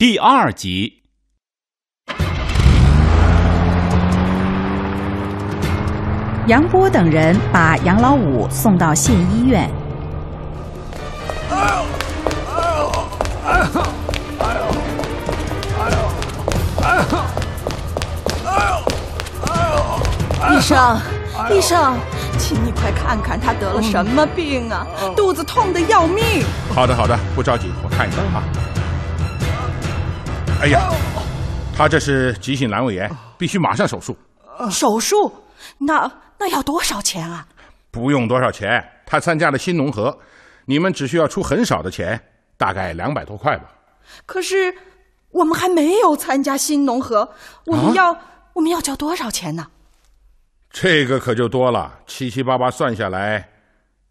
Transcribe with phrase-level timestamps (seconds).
[0.00, 1.02] 第二集，
[6.46, 9.68] 杨波等人把杨老五送到县医院。
[20.48, 20.96] 医生，
[21.50, 21.96] 医生，
[22.38, 24.86] 请你快看看他得了什么病啊！
[25.16, 26.44] 肚子痛的要命。
[26.72, 28.44] 好的，好的，不着急，我看一下啊。
[30.60, 30.90] 哎呀，
[31.72, 33.08] 他这是急性阑尾炎，
[33.38, 34.16] 必须马上手术。
[34.70, 35.32] 手术？
[35.78, 37.46] 那那要多少钱啊？
[37.92, 40.18] 不用多少钱，他参加了新农合，
[40.66, 42.20] 你们只需要出很少的钱，
[42.56, 43.70] 大概两百多块吧。
[44.26, 44.74] 可是
[45.30, 47.28] 我们还没有参加新农合，
[47.66, 48.10] 我们要、
[48.54, 49.68] 我们要交多少钱呢？
[50.70, 53.48] 这个可就多了，七七八八算下来，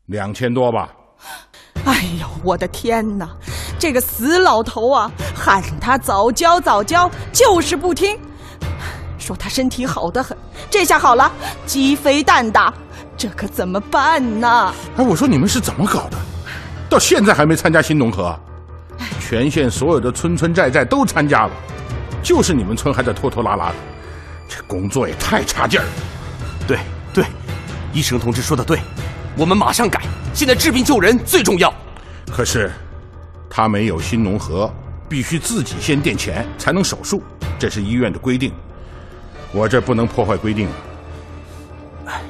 [0.06, 0.96] 两千多吧。
[1.86, 3.36] 哎呦，我的天哪！
[3.80, 8.18] 这个死老头啊，喊他早教早教，就是不听。
[9.18, 10.38] 说他身体好得很，
[10.70, 11.32] 这下好了，
[11.66, 12.74] 鸡飞蛋打，
[13.18, 14.74] 这可怎么办呢？
[14.96, 16.18] 哎，我说你们是怎么搞的？
[16.90, 18.38] 到现在还没参加新农合？
[19.20, 21.52] 全县所有的村村寨寨都参加了，
[22.24, 23.76] 就是你们村还在拖拖拉拉的，
[24.48, 25.90] 这工作也太差劲儿了。
[26.66, 26.80] 对
[27.14, 27.26] 对，
[27.92, 28.80] 医生同志说的对，
[29.36, 30.02] 我们马上改。
[30.34, 31.74] 现在治病救人最重要。
[32.32, 32.72] 可是，
[33.50, 34.72] 他没有新农合，
[35.10, 37.22] 必须自己先垫钱才能手术，
[37.58, 38.52] 这是医院的规定。
[39.52, 40.68] 我这不能破坏规定
[42.06, 42.22] 啊。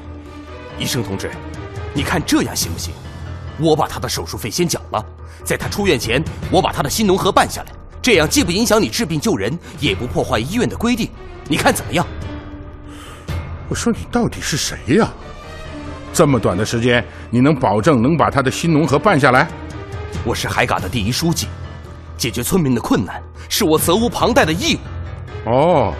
[0.77, 1.31] 医生同志，
[1.93, 2.93] 你看这样行不行？
[3.59, 5.03] 我把他的手术费先缴了，
[5.43, 11.09] 在他出院前，我把他的新农合办下来，这样既不影响你治病救人，也不破坏医院的规定。
[11.47, 12.05] 你看怎么样？
[13.67, 15.11] 我说你到底是谁呀？
[16.13, 19.47] 这么短的时间，你能保证能把他的新农合办下来？
[20.25, 21.47] 我是海嘎的第一书记，
[22.17, 25.49] 解决村民的困难是我责无旁贷的义务。
[25.49, 25.93] 哦，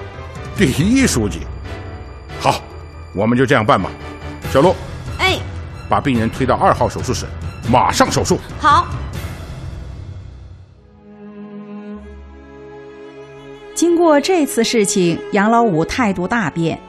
[0.57, 1.39] 第一书记，
[2.39, 2.61] 好，
[3.15, 3.89] 我们就这样办吧。
[4.51, 4.75] 小陆，
[5.17, 5.37] 哎，
[5.87, 7.25] 把病人推到二号手术室，
[7.71, 8.37] 马上手术。
[8.59, 8.87] 好。
[13.73, 16.79] 经过这次事情，杨老五态度大变，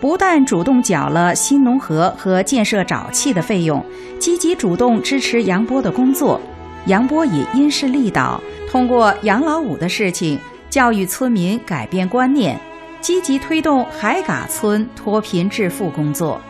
[0.00, 3.84] 不但主动缴了新农合和建设沼气的费用，
[4.18, 6.40] 积极主动支持杨波的工作。
[6.86, 10.38] 杨波也因势利导，通过杨老五的事情
[10.68, 12.60] 教育村民改变观念，
[13.00, 16.40] 积极推动海嘎村脱贫致富工作。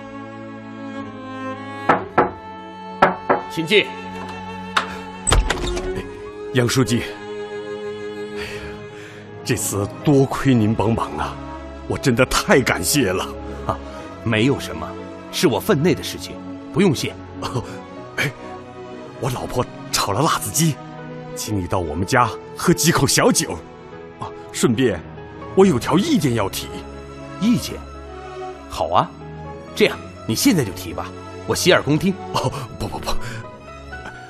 [3.51, 3.87] 请进。
[6.55, 7.03] 杨书记，
[8.37, 8.49] 哎呀，
[9.45, 11.37] 这次多亏您帮忙啊，
[11.89, 13.25] 我真的太感谢了。
[13.67, 13.79] 啊，
[14.25, 14.89] 没有什么，
[15.31, 16.35] 是我分内的事情，
[16.73, 17.15] 不用谢。
[17.41, 17.63] 哦，
[18.17, 18.31] 哎，
[19.21, 19.65] 我老婆
[20.05, 20.75] 炒了辣子鸡，
[21.37, 23.53] 请你到我们家喝几口小酒。
[24.19, 25.01] 啊，顺便，
[25.55, 26.67] 我有条意见要提。
[27.41, 27.77] 意见？
[28.69, 29.09] 好啊，
[29.77, 29.97] 这样
[30.27, 31.07] 你现在就提吧，
[31.47, 32.13] 我洗耳恭听。
[32.33, 33.13] 哦，不不不，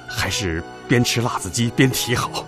[0.07, 2.47] 还是边吃辣子鸡边提好。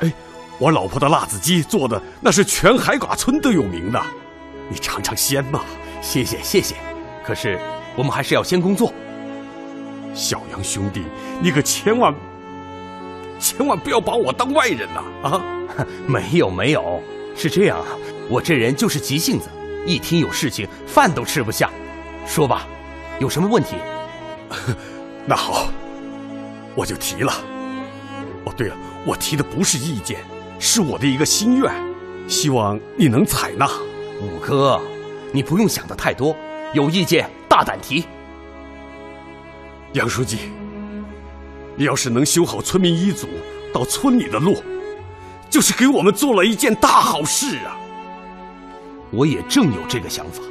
[0.00, 0.12] 哎，
[0.58, 3.98] 我老婆的辣子鸡做的那是全海寡村都有名的，
[4.68, 5.64] 你尝尝鲜嘛。
[6.02, 6.74] 谢谢谢谢，
[7.24, 7.58] 可是
[7.96, 8.92] 我们还是要先工作。
[10.14, 11.02] 小杨兄弟，
[11.42, 12.14] 你可千万
[13.40, 15.28] 千万不要把我当外人呐！
[15.28, 15.42] 啊，
[16.06, 17.02] 没有没有，
[17.36, 17.86] 是这样啊，
[18.30, 19.48] 我这人就是急性子，
[19.84, 21.68] 一听有事情，饭都吃不下。
[22.26, 22.66] 说吧，
[23.18, 23.76] 有什么问题？
[25.26, 25.66] 那好，
[26.74, 27.32] 我就提了。
[28.44, 30.20] 哦，对了，我提的不是意见，
[30.58, 31.70] 是我的一个心愿，
[32.28, 33.68] 希望你能采纳。
[34.22, 34.80] 五哥，
[35.32, 36.36] 你不用想的太多，
[36.72, 38.04] 有意见大胆提。
[39.94, 40.50] 杨书记，
[41.76, 43.28] 你要是能修好村民一组
[43.72, 44.60] 到村里的路，
[45.48, 47.78] 就是给我们做了一件大好事啊！
[49.12, 50.42] 我也正有这个想法，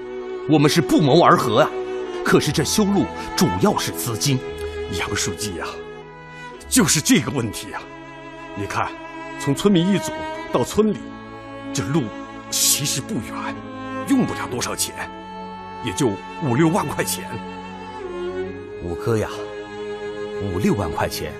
[0.49, 1.69] 我们是不谋而合啊。
[2.23, 3.05] 可是这修路
[3.35, 4.39] 主要是资金，
[4.97, 5.65] 杨书记呀、
[6.69, 7.81] 就是这个问题呀、
[8.55, 8.89] 你看，
[9.41, 10.13] 从村民一组
[10.53, 10.99] 到村里，
[11.73, 12.03] 这路
[12.49, 13.53] 其实不远，
[14.07, 14.95] 用不了多少钱，
[15.83, 16.07] 也就
[16.41, 17.29] 五六万块钱。
[18.83, 19.29] 五哥呀，
[20.41, 21.31] 五六万块钱，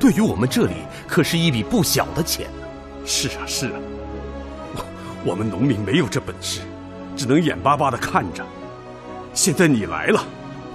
[0.00, 0.74] 对于我们这里
[1.06, 2.48] 可是一笔不小的钱。
[3.04, 3.80] 是啊，是啊，
[4.74, 4.84] 我
[5.30, 6.60] 我们农民没有这本事，
[7.16, 8.44] 只能眼巴巴的看着。
[9.32, 10.24] 现在你来了，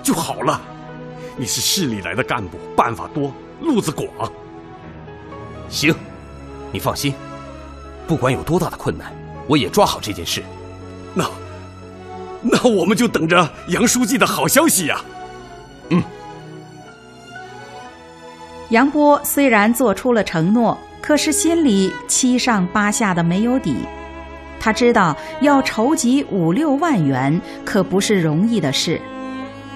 [0.01, 0.61] 就好了。
[1.35, 4.07] 你是市里来的干部，办法多，路子广。
[5.67, 5.93] 行，
[6.71, 7.13] 你放心，
[8.07, 9.13] 不管有多大的困难，
[9.47, 10.41] 我也抓好这件事。
[11.13, 11.29] 那，
[12.41, 15.01] 那我们就等着杨书记的好消息呀、
[18.73, 23.75] 杨波虽然做出了承诺，可是心里七上八下的没有底。
[24.59, 28.99] 他知道要筹集五六万元可不是容易的事，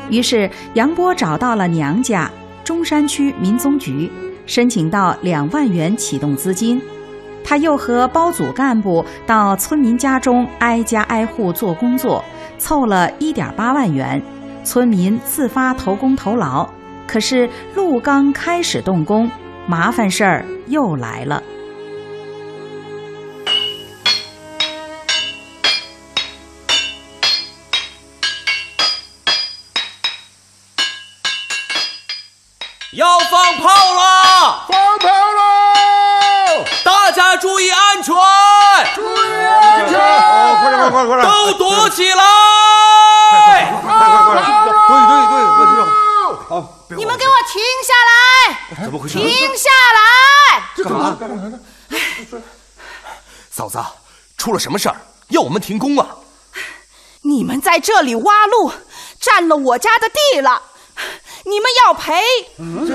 [0.09, 2.27] 于是杨波找到了娘家
[2.63, 4.11] 中山区民宗局，
[4.47, 6.81] 申请到两万元启动资金。
[7.43, 12.25] 他又和包组干部到村民家中挨家挨户做工作，
[12.57, 14.19] 凑了一点八万元，
[14.63, 16.67] 村民自发投工投劳。
[17.07, 19.31] 可是路刚开始动工，
[19.65, 21.41] 麻烦事儿又来了。
[32.91, 34.65] 要放炮了！
[34.67, 36.65] 放炮了！
[36.83, 38.13] 大家注意安全！
[38.95, 39.99] 注意安全！
[39.99, 41.29] 哦，快点，快快快点！
[41.31, 42.23] 都躲起来！
[43.81, 44.35] 快快快！
[44.87, 45.81] 对对对，我知道。
[46.49, 48.85] 好，你们给我停下来！
[48.85, 49.17] 怎么回事？
[49.17, 50.83] 停下来！
[50.83, 51.17] 干嘛？
[51.19, 51.59] 干嘛？
[53.49, 53.77] 嫂子，
[54.37, 54.95] 出了什么事儿？
[55.29, 56.07] 要我们停工啊？
[57.23, 58.71] 你们在这里挖路，
[59.19, 60.61] 占了我家的地了，
[61.43, 62.13] 你们要赔！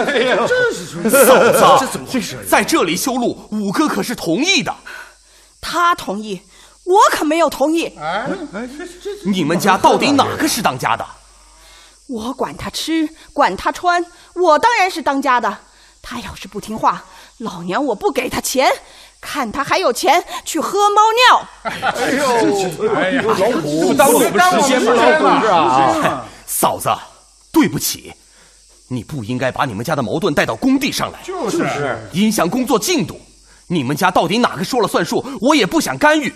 [0.06, 2.43] 哎呀，这是嫂子，这怎么回事？
[2.49, 4.75] 在这里修路，五哥可是同意的。
[5.61, 6.41] 他同意，
[6.85, 7.94] 我可没有同意。
[8.00, 8.27] 哎，
[9.27, 11.05] 你们家到底哪个是当家的？
[12.12, 14.05] 我管他吃，管他穿，
[14.35, 15.59] 我当然是当家的。
[16.03, 17.05] 他要是不听话，
[17.38, 18.70] 老娘我不给他钱，
[19.20, 21.49] 看他还有钱去喝猫尿。
[21.62, 26.26] 哎呦，哎呀，老虎耽误我们时间不老虎是啊！
[26.44, 26.91] 嫂子，
[27.50, 28.12] 对不起，
[28.88, 31.67] 你不应该把你们家的矛盾带到工地上来，就是
[32.12, 33.19] 影响工作进度。
[33.69, 35.25] 你们家到底哪个说了算数？
[35.41, 36.31] 我也不想干预。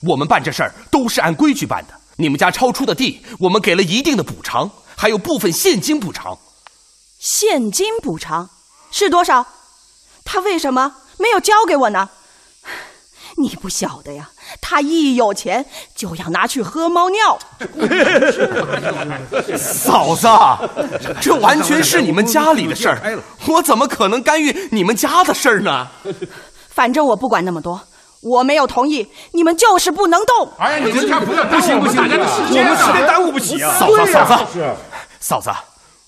[0.00, 1.94] 我们办这事儿都是按规矩办的。
[2.16, 6.38] 你们家超出的地，我们给了一定的补偿，还有部分现金补偿。
[7.18, 8.50] 现金补偿
[8.90, 9.46] 是多少？
[10.24, 12.08] 他为什么没有交给我呢？
[13.38, 14.28] 你不晓得呀，
[14.60, 15.64] 他一有钱
[15.96, 17.38] 就要拿去喝猫尿。
[19.56, 20.28] 嫂子，
[21.20, 23.18] 这完全是你们家里的事儿，
[23.48, 25.88] 我怎么可能干预你们家的事儿呢？
[26.68, 27.80] 反正我不管那么多，
[28.22, 30.48] 我没有同意，你们就是不能动。
[30.58, 33.06] 哎呀，你们家不要不行不行，大家的时间我们时间啊！
[33.06, 33.76] 耽误不起啊！
[33.78, 34.76] 嫂子，嫂子，
[35.18, 35.50] 嫂子，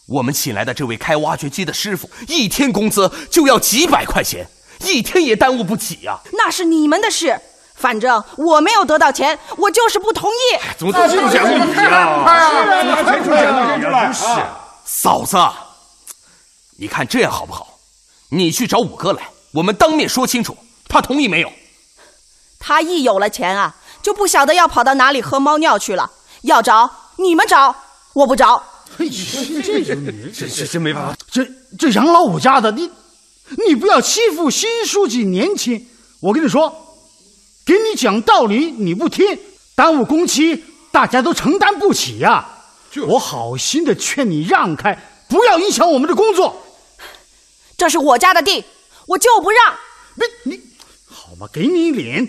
[0.06, 4.46] 我们请来的这位开挖掘机的师傅，一天工资就要几百块钱，
[4.84, 7.40] 一天也耽误不起呀、那是你们的事，
[7.74, 10.58] 反正我没有得到钱，我就是不同意。
[10.78, 12.24] 怎么都这么讲理啊？
[13.04, 14.12] 太不讲理了！
[14.12, 14.24] 是
[14.84, 15.36] 嫂子，
[16.78, 17.78] 你看这样好不好？
[18.30, 19.22] 你去找五哥来，
[19.52, 20.56] 我们当面说清楚，
[20.88, 21.50] 他同意没有？
[22.66, 26.10] 他一有了钱啊，就不晓得要跑到哪里喝猫尿去了。
[26.44, 27.76] 要找你们找，
[28.14, 28.64] 我不找。
[28.96, 31.14] 这这这真没办法。
[31.30, 31.46] 这
[31.78, 32.90] 这杨老五家的，你
[33.66, 35.86] 你不要欺负新书记年轻。
[36.20, 36.96] 我跟你说，
[37.66, 39.38] 给你讲道理你不听，
[39.74, 42.48] 耽误工期，大家都承担不起呀、
[43.08, 46.62] 我好心的劝你让开，不要影响我们的工作。
[47.76, 48.64] 这是我家的地，
[49.06, 49.74] 我就不让。
[50.14, 50.60] 你你
[51.06, 52.26] 好嘛，给你脸，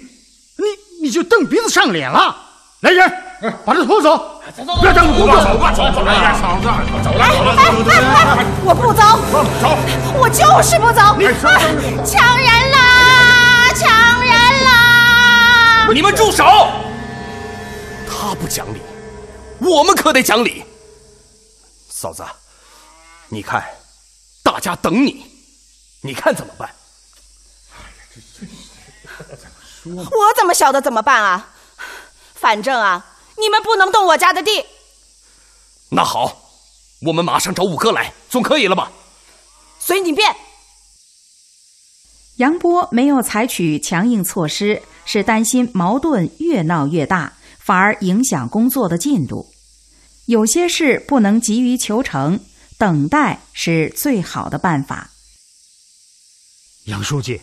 [1.05, 2.35] 你你就蹬鼻子上脸了。
[2.79, 3.23] 来人，
[3.63, 4.41] 把他拖走，
[4.79, 5.37] 不要耽误工作。
[5.37, 6.65] 哎呀，嫂子，
[7.03, 7.61] 走了，走了，哎哎
[8.39, 8.45] 哎！
[8.65, 9.01] 我不走，
[9.61, 9.77] 走。
[10.19, 11.01] 我就是不走。
[11.01, 11.21] 啊
[12.03, 13.71] 抢人啦！
[13.75, 13.85] 抢
[14.19, 14.33] 人
[14.65, 15.87] 啦！
[15.93, 16.43] 你们住手！
[18.09, 18.81] 他不讲理，
[19.59, 20.65] 我们可得讲理。
[21.87, 22.23] 嫂子，
[23.29, 23.63] 你看，
[24.43, 25.23] 大家等你，
[26.01, 26.67] 你看怎么办？
[29.85, 31.53] 我怎么晓得怎么办啊？
[32.33, 34.65] 反正啊，你们不能动我家的地。
[35.89, 36.41] 那好，
[37.01, 38.91] 我们马上找五哥来，总可以了吧？
[39.79, 40.35] 随你便。
[42.37, 49.53] 杨波没有采取强硬措施，是担心矛盾越闹越大，反而影响工作的进度。
[50.25, 52.39] 有些事不能急于求成，
[52.77, 55.11] 等待是最好的办法。
[56.85, 57.41] 杨书记，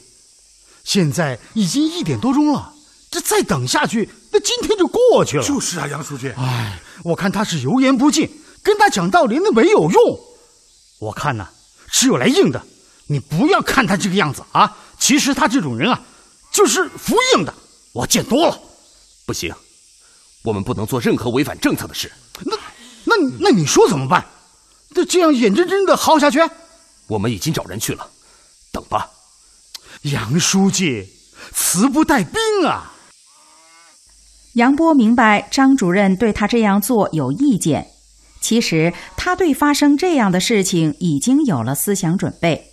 [0.85, 2.73] 现在已经一点多钟了，
[3.11, 5.45] 这再等下去，那今天就过去了。
[5.45, 8.31] 就是啊，杨书记，哎，我看他是油盐不进，
[8.62, 10.21] 跟他讲道理那没有用。
[10.99, 11.49] 我看呐、
[11.91, 12.62] 只有来硬的。
[13.07, 16.01] 你不要看他这个样子啊，其实他这种人啊，
[16.51, 17.53] 就是服硬的，
[17.93, 18.59] 我见多了。
[19.27, 19.55] 不行，
[20.43, 22.11] 我们不能做任何违反政策的事。
[22.45, 22.57] 那
[23.05, 24.25] 那那你说怎么办？
[24.95, 26.39] 这这样眼睁睁的耗下去？
[27.07, 28.09] 我们已经找人去了，
[28.71, 29.11] 等吧。
[30.02, 31.06] 杨书记，
[31.52, 32.92] 词不带兵啊！
[34.54, 37.87] 杨波明白张主任对他这样做有意见，
[38.40, 42.73] 其实他对发生这样的事情已经有了思想准备。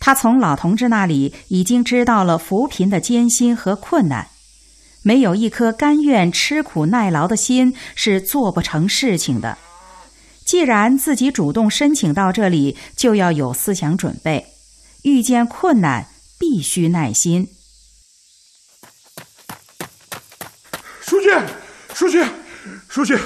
[0.00, 4.26] 他从老同志那里已经知道了扶贫的艰辛和困难，
[5.02, 9.56] 没有一颗甘愿吃苦耐劳的心是做不成事情的。
[10.44, 14.54] 既然自己主动申请到这里，就要有思想准备，
[15.02, 16.08] 遇见困难
[16.38, 17.54] 必须耐心。
[21.00, 21.28] 书记，
[21.94, 22.22] 书记，
[22.88, 23.18] 书记，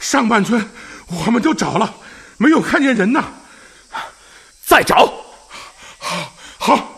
[0.00, 0.68] 上半村
[1.06, 1.94] 我们都找了，
[2.38, 3.32] 没有看见人呐。
[4.64, 5.06] 再找。
[5.98, 6.92] 好，好。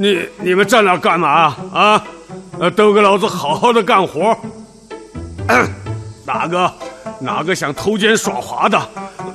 [0.00, 2.02] 你你们站那干嘛啊？
[2.58, 4.34] 呃，都给老子好好的干活。
[6.24, 6.72] 哪个
[7.18, 8.80] 哪个想偷奸耍滑的，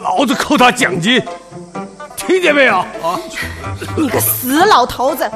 [0.01, 1.21] 老子扣他奖金。
[2.15, 2.77] 听见没有？
[2.77, 3.19] 啊！
[3.95, 5.29] 你个死老头子，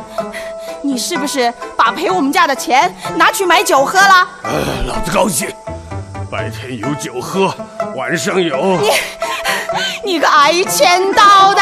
[0.82, 4.28] 你是不是把赔我们家的钱拿去买酒喝了？
[4.42, 4.52] 呃，
[4.88, 5.48] 老子高兴，
[6.32, 7.54] 白天有酒喝，
[7.96, 8.80] 晚上有。
[8.82, 8.90] 你，
[10.04, 11.62] 你个爱钱刀的，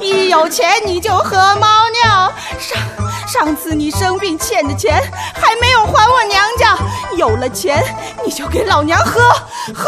[0.00, 2.32] 一有钱你就喝猫尿。
[2.58, 2.78] 上
[3.26, 5.02] 上次你生病欠的钱
[5.34, 6.76] 还没有还我娘家，
[7.16, 7.82] 有了钱
[8.24, 9.20] 你就给老娘喝
[9.74, 9.84] 喝，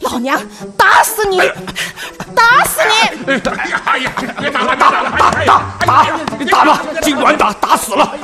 [0.00, 0.40] 老娘
[0.76, 1.40] 打死你！
[2.34, 3.32] 打死你！
[3.32, 4.12] 哎呀哎呀！
[4.38, 6.06] 别打了，打打打打
[6.50, 8.14] 打吧，尽管打，打死了，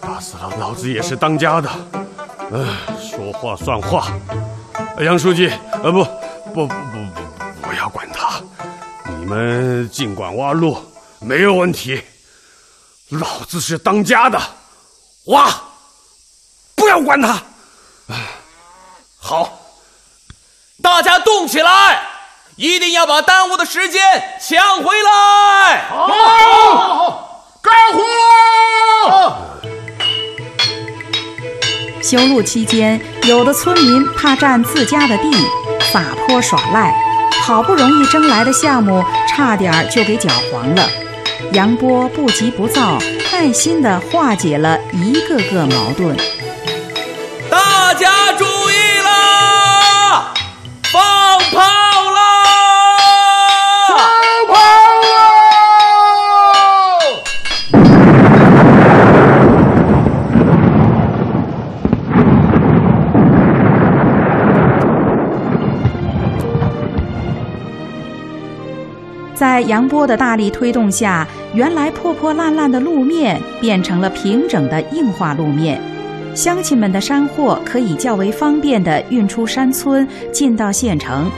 [0.00, 1.70] 打死了，老子也是当家的。
[2.50, 2.66] 呃，
[2.98, 4.06] 说话算话。
[4.98, 5.50] 杨书记，
[5.82, 6.06] 呃，不
[6.46, 6.74] 不不不，
[7.14, 7.22] 不
[7.68, 8.40] 不要管他，
[9.18, 10.76] 你们尽管挖路，
[11.20, 12.02] 没有问题。
[13.10, 14.40] 老子是当家的，
[15.26, 15.50] 挖，
[16.74, 17.42] 不要管他。
[19.18, 19.52] 好，
[20.82, 22.02] 大家动起来！
[22.56, 24.02] 一定要把耽误的时间
[24.38, 25.88] 抢回来！
[25.88, 28.02] 好，好，好，干活！
[32.02, 35.30] 修路期间，有的村民怕占自家的地，
[35.92, 36.94] 撒泼耍赖，
[37.42, 40.88] 好不容易争来的项目，差点就给搅黄了。
[41.52, 42.98] 杨波不急不躁，
[43.32, 46.16] 耐心地化解了一个个矛盾。
[69.42, 75.80] 在杨波的大力推动下，原来破破烂烂的路面变成了平整的硬化路面，
[76.32, 81.28] 乡亲们的山货可以较为方便地运出山村，进到县城。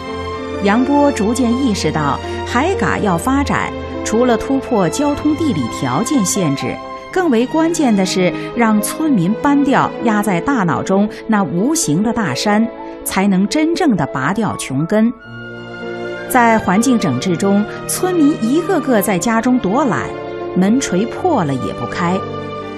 [0.65, 3.73] 杨波逐渐意识到，海嘎要发展，
[4.05, 6.77] 除了突破交通地理条件限制，
[7.11, 12.69] 更为关键的是让村民搬掉压在大脑中那无形的大山，
[13.03, 15.11] 才能真正的拔掉穷根。
[16.35, 20.09] 在环境整治中，村民一个个在家中躲懒，
[20.57, 22.19] 门锤破了也不开。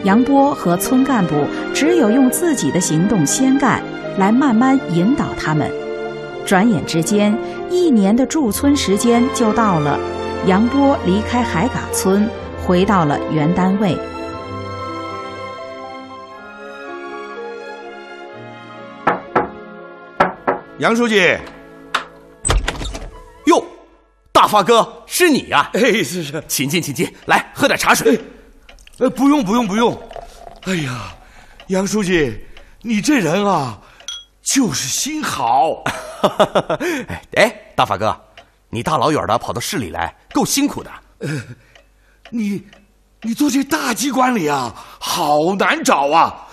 [0.04, 1.34] 杨波和村干部
[1.72, 3.82] 只有用自己的行动先干，
[4.18, 5.70] 来慢慢引导他们。
[6.44, 7.34] 转眼之间，
[7.70, 9.98] 一年的驻村时间就到了。
[10.44, 12.28] 杨波离开海嘎村，
[12.62, 13.96] 回到了原单位。
[20.76, 21.38] 杨书记。
[24.36, 25.70] 大发哥，是你呀！
[25.72, 28.20] 哎，是是，请进，请进，来喝点茶水。
[28.98, 29.98] 呃，不用，不用，不用。
[30.64, 31.14] 哎呀，
[31.68, 32.38] 杨书记，
[32.82, 33.80] 你这人啊，
[34.42, 35.82] 就是心好。
[37.32, 38.14] 哎，大发哥，
[38.68, 40.90] 你大老远的跑到市里来，够辛苦的。
[41.20, 41.28] 呃，
[42.28, 42.62] 你，
[43.22, 46.46] 你做这大机关里啊，好难找啊。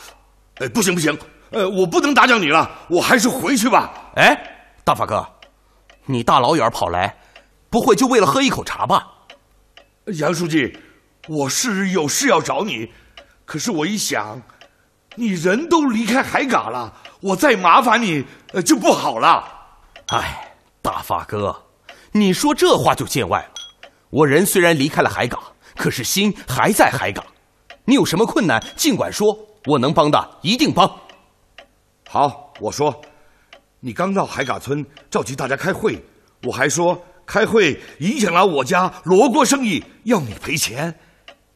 [0.60, 1.20] 哎，不行不行，
[1.52, 3.92] 呃，我不能打搅你了，我还是回去吧。
[4.16, 4.34] 哎，
[4.86, 5.28] 大发哥，
[6.06, 7.14] 你大老远跑来。
[7.74, 9.12] 不会就为了喝一口茶吧，
[10.20, 10.78] 杨书记，
[11.28, 12.92] 我是有事要找你，
[13.46, 14.40] 可是我一想，
[15.16, 19.44] 你人都离开海港了，我再麻烦你呃就不好了。
[20.10, 20.54] 哎，
[20.84, 21.64] 大发哥，
[22.12, 23.54] 你说这话就见外了。
[24.12, 25.42] 我人虽然离开了海港，
[25.76, 27.26] 可是心还在海港。
[27.86, 30.88] 你有什么困难尽管说，我能帮的一定帮。
[32.08, 33.02] 好，我说，
[33.80, 36.00] 你刚到海港村召集大家开会，
[36.44, 37.04] 我还说。
[37.26, 41.00] 开会影响了我家罗锅生意，要你赔钱，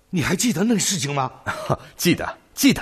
[0.10, 1.32] 你还记得那事情吗？
[1.96, 2.82] 记得，记得。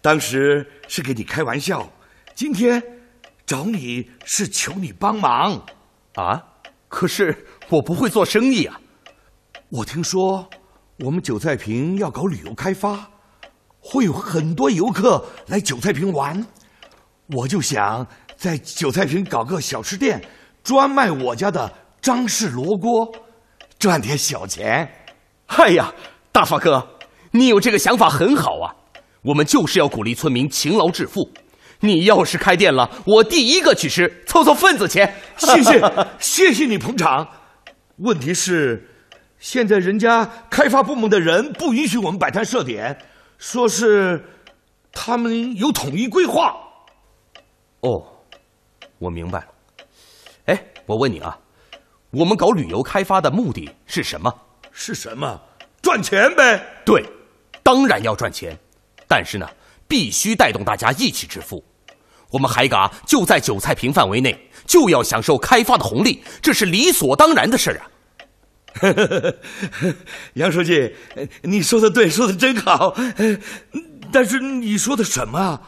[0.00, 1.90] 当时是给你开玩笑，
[2.34, 2.82] 今天
[3.46, 5.64] 找你是求你帮忙。
[6.14, 6.42] 啊？
[6.88, 8.80] 可是我不会做生意啊。
[9.68, 10.48] 我听说
[10.98, 13.10] 我们九菜坪要搞旅游开发，
[13.80, 16.46] 会有很多游客来九菜坪玩，
[17.26, 20.22] 我就想在九菜坪搞个小吃店，
[20.62, 21.72] 专卖我家的
[22.04, 23.10] 张氏罗锅，
[23.78, 24.86] 赚点小钱。
[25.46, 25.90] 哎呀，
[26.30, 26.86] 大发哥，
[27.30, 28.76] 你有这个想法很好啊！
[29.22, 31.30] 我们就是要鼓励村民勤劳致富。
[31.80, 35.16] 你要是开店了，我第一个去吃，凑凑份子钱。
[35.38, 35.80] 谢谢，
[36.18, 37.26] 谢谢你捧场。
[37.96, 38.86] 问题是，
[39.38, 42.98] 现在人家开发部门的人不允许我们摆摊设点，
[43.38, 44.22] 说是
[44.92, 46.54] 他们有统一规划。
[47.80, 47.88] 哦，
[48.98, 49.46] 我明白了。
[50.44, 51.38] 哎，我问你啊，
[52.14, 54.32] 我们搞旅游开发的目的是什么？
[54.70, 55.40] 是什么？
[55.82, 56.64] 赚钱呗。
[56.84, 57.04] 对，
[57.62, 58.56] 当然要赚钱，
[59.08, 59.48] 但是呢，
[59.88, 61.62] 必须带动大家一起致富。
[62.30, 67.82] 我们海嘎就在韭菜坪范围内，就要享受开发的红利，这是理所当然的事儿啊！
[70.34, 70.92] 杨书记，
[71.42, 72.94] 你说的对，说的真好。
[74.10, 75.60] 但是你说的什么啊？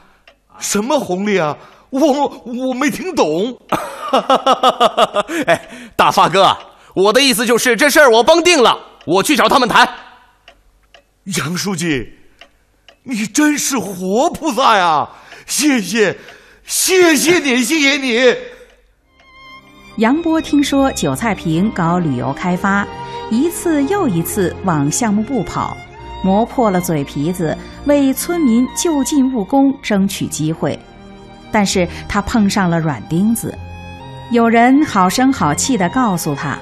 [0.58, 1.56] 什么红利啊？
[1.90, 3.56] 我我没听懂。
[5.46, 6.56] 哎，大发哥，
[6.94, 9.88] 我的意思就是这事儿我帮定了，我去找他们谈。
[11.36, 12.12] 杨书记，
[13.04, 15.08] 你真是活菩萨呀！
[15.46, 16.16] 谢谢。
[16.64, 18.36] 谢谢你，谢谢你。
[19.98, 22.86] 杨波听说韭菜坪搞旅游开发，
[23.30, 25.76] 一次又一次往项目部跑，
[26.22, 30.78] 磨破了嘴皮子为村民就近务工争取机会，
[31.52, 33.56] 但是他碰上了软钉子。
[34.30, 36.58] 有人好声好气地告诉他：“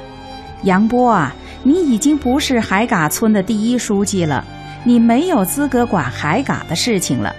[0.65, 4.45] 杨波啊，你已经不是海嘎村的第一书记了，
[4.85, 7.35] 你没有资格管海嘎的事情了。”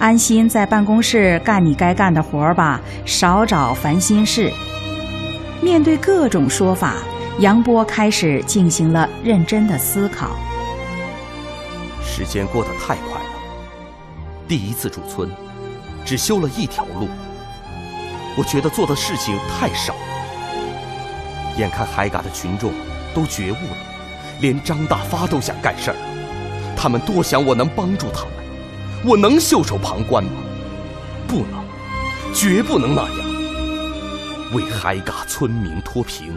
[0.00, 4.52] 安心在办公室干你该干的活儿吧，少找烦心事。
[5.62, 6.94] 面对各种说法，
[7.38, 10.36] 杨波开始进行了认真的思考。
[12.02, 13.30] 时间过得太快了，
[14.48, 15.30] 第一次驻村，
[16.04, 17.08] 只修了一条路，
[18.36, 19.94] 我觉得做的事情太少。
[21.56, 22.72] 眼看海嘎的群众
[23.14, 23.76] 都觉悟了，
[24.40, 25.96] 连张大发都想干事儿，
[26.76, 28.32] 他们多想我能帮助他们。
[29.04, 30.42] 我能袖手旁观吗？
[31.26, 31.64] 不能，
[32.34, 34.52] 绝不能那样。
[34.52, 36.36] 为海嘎村民脱贫，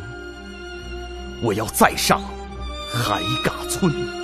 [1.41, 2.21] 我要再上
[2.93, 4.18] 海嘎村。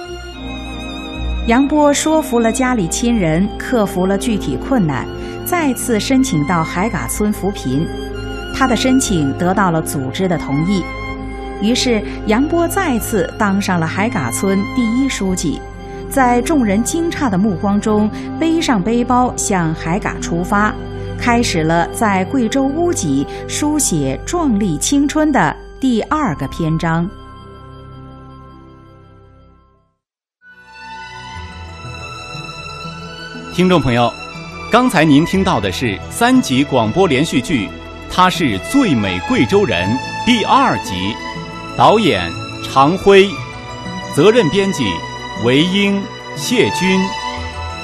[1.48, 5.06] 杨波说服了家里亲人，克服了具体困难，
[5.46, 7.86] 再次申请到海嘎村扶贫。
[8.52, 10.84] 他的申请得到了组织的同意，
[11.62, 15.62] 于是杨波再次当上了海嘎村第一书记。
[16.10, 20.74] 在众人惊诧的目光中，背上背包向海嘎出发，
[21.16, 27.08] 开始了在贵州乌脊书写壮丽青春的第二个篇章。
[33.56, 34.14] 听众朋友，
[34.70, 37.68] 刚才您听到的是三集广播连续剧
[38.12, 39.90] 《她是最美贵州人》
[40.26, 41.16] 第二集，
[41.78, 42.30] 导演
[42.62, 43.30] 常辉，
[44.14, 44.84] 责任编辑。
[45.46, 46.04] 韦英、
[46.36, 47.00] 谢军，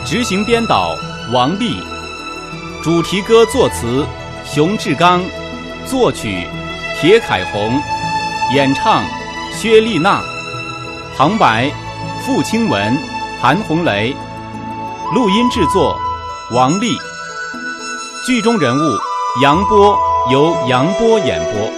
[0.06, 0.94] 执行编导
[1.32, 1.82] 王丽，
[2.84, 4.06] 主题歌作词
[4.44, 5.24] 熊志刚，
[5.86, 6.46] 作曲
[7.00, 7.82] 铁凯红，
[8.54, 9.06] 演唱
[9.54, 10.22] 薛丽娜，
[11.16, 11.72] 旁白
[12.26, 12.94] 付清文、
[13.40, 14.14] 韩红雷，
[15.14, 16.00] 录音制作
[16.52, 16.98] 王丽，
[18.26, 18.98] 剧中人物
[19.42, 20.00] 杨波
[20.32, 21.70] 由杨波演播，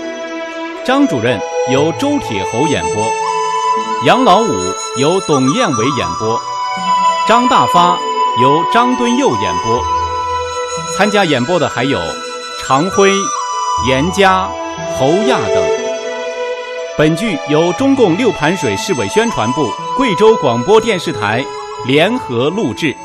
[0.86, 1.42] 张主任
[1.72, 3.12] 由周铁侯演播。
[4.06, 4.54] 杨老五
[5.00, 6.40] 由董艳伟演播，
[7.28, 7.98] 张大发
[8.40, 9.84] 由张敦佑演播。
[10.96, 12.00] 参加演播的还有
[12.62, 13.12] 常辉、
[13.90, 14.48] 严佳、
[15.00, 15.68] 侯亚等。
[17.00, 21.44] 本剧由中共六盘水市委宣传部、贵州广播电视台
[21.88, 22.96] 联合录制。